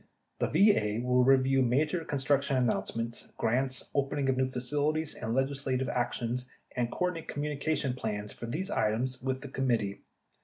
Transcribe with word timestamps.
The 0.39 0.47
VA 0.47 1.05
will 1.07 1.23
review 1.23 1.61
major 1.61 2.03
construction 2.03 2.57
announcements, 2.57 3.31
grants, 3.37 3.91
opening 3.93 4.29
of 4.29 4.37
new 4.37 4.47
facilities, 4.47 5.13
and 5.13 5.35
legislative 5.35 5.89
actions 5.89 6.49
and 6.75 6.89
coordinate 6.89 7.27
communication 7.27 7.93
plans 7.93 8.33
for 8.33 8.47
these 8.47 8.71
items 8.71 9.21
with 9.21 9.41
the 9.41 9.47
Committee. 9.49 10.01